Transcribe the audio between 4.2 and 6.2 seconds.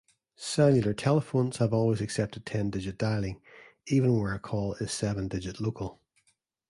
a call is seven-digit local.